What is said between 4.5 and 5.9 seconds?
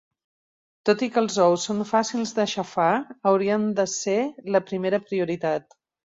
la primera prioritat.